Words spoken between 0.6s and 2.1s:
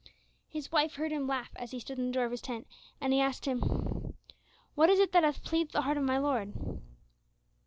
wife heard him laugh as he stood in